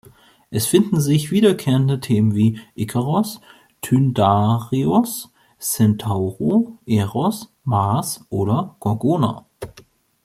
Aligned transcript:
Es 0.49 0.65
finden 0.65 0.99
sich 0.99 1.29
wiederkehrende 1.29 1.99
Themen 1.99 2.33
wie 2.33 2.59
"Ikaros", 2.73 3.39
"Tyndareos", 3.83 5.29
"Centauro", 5.59 6.79
"Eros", 6.87 7.53
"Mars" 7.65 8.25
oder 8.31 8.77
"Gorgona". 8.79 9.45